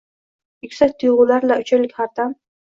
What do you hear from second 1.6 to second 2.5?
uchaylik har dam.